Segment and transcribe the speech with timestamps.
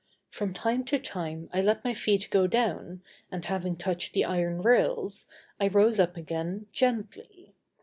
[0.31, 4.63] From time to time I let my feet go down and, having touched the iron
[4.63, 5.27] rails,
[5.59, 7.53] I rose up again, gently.